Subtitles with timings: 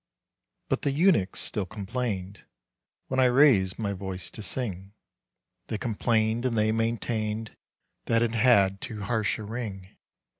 [0.67, 2.43] But the eunuchs still complained,
[3.05, 4.93] When I raised my voice to sing
[5.67, 7.55] They complained and they maintained
[8.05, 9.89] That it had too harsh a ring.